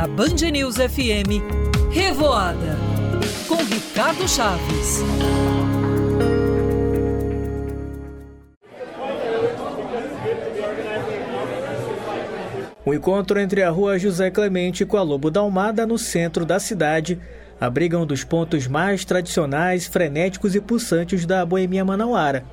[0.00, 1.44] Na Band News FM,
[1.90, 2.78] Revoada,
[3.46, 5.00] com Ricardo Chaves.
[12.82, 16.58] O encontro entre a rua José Clemente com a Lobo da Almada, no centro da
[16.58, 17.20] cidade,
[17.60, 22.46] abriga um dos pontos mais tradicionais, frenéticos e pulsantes da boemia manauara.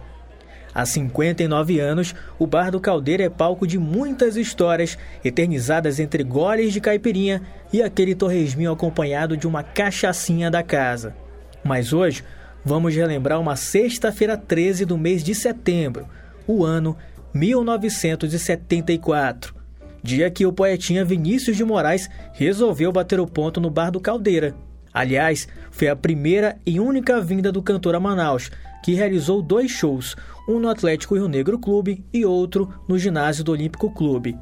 [0.77, 4.95] Há 59 anos, o Bar do Caldeira é palco de muitas histórias,
[5.25, 7.41] eternizadas entre goles de caipirinha
[7.73, 11.15] e aquele torresminho acompanhado de uma cachaçinha da casa.
[11.63, 12.23] Mas hoje,
[12.63, 16.07] vamos relembrar uma sexta-feira 13 do mês de setembro,
[16.45, 16.95] o ano
[17.33, 19.57] 1974
[20.03, 24.53] dia que o poetinha Vinícius de Moraes resolveu bater o ponto no Bar do Caldeira.
[24.97, 28.49] Aliás, foi a primeira e única vinda do cantor a Manaus,
[28.83, 30.15] que realizou dois shows,
[30.49, 34.35] um no Atlético Rio Negro Clube e outro no ginásio do Olímpico Clube.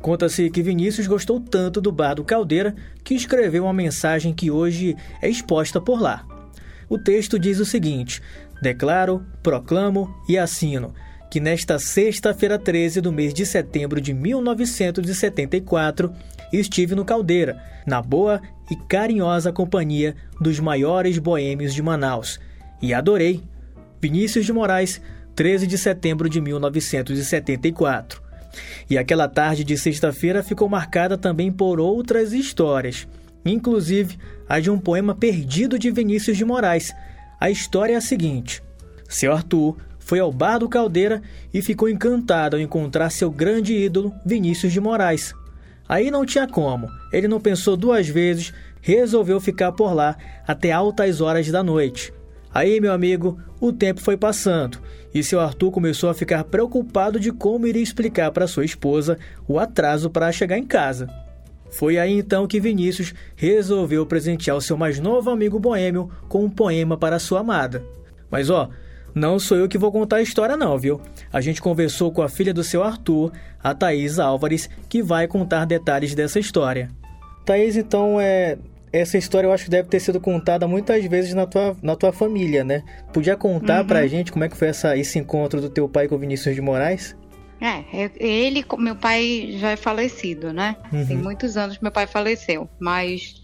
[0.00, 4.96] Conta-se que Vinícius gostou tanto do Bar do Caldeira que escreveu uma mensagem que hoje
[5.22, 6.26] é exposta por lá.
[6.88, 8.20] O texto diz o seguinte:
[8.60, 10.92] Declaro, proclamo e assino
[11.30, 16.12] que nesta sexta-feira 13 do mês de setembro de 1974
[16.52, 18.42] estive no Caldeira, na boa
[18.72, 22.40] e carinhosa companhia dos maiores boêmios de Manaus,
[22.80, 23.42] e adorei.
[24.00, 24.98] Vinícius de Moraes,
[25.36, 28.22] 13 de setembro de 1974.
[28.88, 33.06] E aquela tarde de sexta-feira ficou marcada também por outras histórias,
[33.44, 36.94] inclusive a de um poema perdido de Vinícius de Moraes.
[37.38, 38.62] A história é a seguinte:
[39.06, 44.14] Seu Arthur foi ao bar do Caldeira e ficou encantado ao encontrar seu grande ídolo,
[44.24, 45.34] Vinícius de Moraes.
[45.92, 50.16] Aí não tinha como, ele não pensou duas vezes, resolveu ficar por lá
[50.48, 52.14] até altas horas da noite.
[52.50, 54.78] Aí, meu amigo, o tempo foi passando
[55.12, 59.58] e seu Arthur começou a ficar preocupado de como iria explicar para sua esposa o
[59.58, 61.10] atraso para chegar em casa.
[61.68, 66.48] Foi aí então que Vinícius resolveu presentear o seu mais novo amigo boêmio com um
[66.48, 67.84] poema para sua amada.
[68.30, 68.70] Mas ó,
[69.14, 71.00] não sou eu que vou contar a história, não, viu?
[71.32, 75.64] A gente conversou com a filha do seu Arthur, a Thaís Álvares, que vai contar
[75.64, 76.90] detalhes dessa história.
[77.44, 78.58] Thaís, então, é.
[78.94, 82.12] Essa história eu acho que deve ter sido contada muitas vezes na tua, na tua
[82.12, 82.82] família, né?
[83.10, 83.86] Podia contar uhum.
[83.86, 86.54] pra gente como é que foi essa, esse encontro do teu pai com o Vinícius
[86.54, 87.16] de Moraes?
[87.58, 90.76] É, ele, meu pai já é falecido, né?
[90.92, 91.06] Uhum.
[91.06, 93.40] Tem muitos anos que meu pai faleceu, mas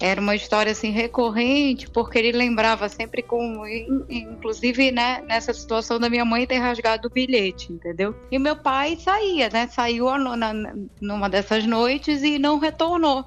[0.00, 3.62] era uma história assim recorrente, porque ele lembrava sempre com,
[4.08, 8.16] inclusive, né, nessa situação da minha mãe ter rasgado o bilhete, entendeu?
[8.30, 9.68] E meu pai saía, né?
[9.68, 10.54] Saiu na,
[10.98, 13.26] numa dessas noites e não retornou.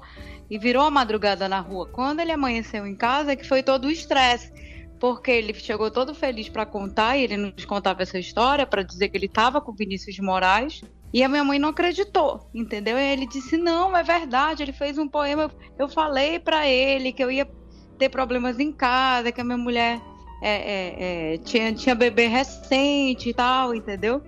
[0.50, 1.86] E virou a madrugada na rua.
[1.86, 4.52] Quando ele amanheceu em casa, é que foi todo o estresse
[4.98, 9.10] porque ele chegou todo feliz para contar e ele nos contava essa história para dizer
[9.10, 10.82] que ele estava com Vinícius de Moraes
[11.14, 12.98] e a minha mãe não acreditou, entendeu?
[12.98, 14.64] E ele disse: Não, é verdade.
[14.64, 15.48] Ele fez um poema.
[15.78, 17.48] Eu falei para ele que eu ia
[17.96, 20.00] ter problemas em casa, que a minha mulher
[20.42, 24.20] é, é, é, tinha, tinha bebê recente e tal, entendeu?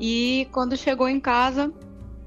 [0.00, 1.70] E quando chegou em casa,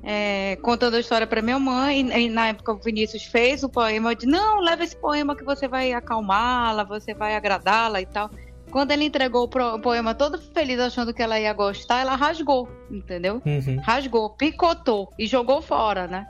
[0.03, 4.11] é, contando a história para minha mãe, e, na época o Vinícius fez o poema,
[4.11, 8.29] eu disse, não, leva esse poema que você vai acalmá-la, você vai agradá-la e tal.
[8.75, 13.41] Quando ele entregou o poema todo feliz, achando que ela ia gostar, ela rasgou, entendeu?
[13.45, 13.79] Uhum.
[13.79, 16.27] Rasgou, picotou e jogou fora, né?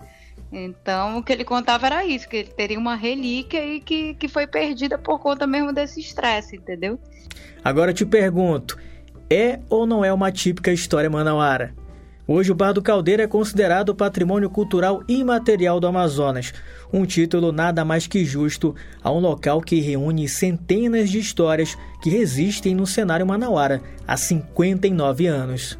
[0.51, 4.27] Então, o que ele contava era isso, que ele teria uma relíquia e que, que
[4.27, 6.99] foi perdida por conta mesmo desse estresse, entendeu?
[7.63, 8.77] Agora eu te pergunto,
[9.27, 11.73] é ou não é uma típica história manauara?
[12.27, 16.51] Hoje, o Bar do Caldeira é considerado Patrimônio Cultural Imaterial do Amazonas,
[16.91, 22.09] um título nada mais que justo a um local que reúne centenas de histórias que
[22.09, 25.77] resistem no cenário manauara há 59 anos.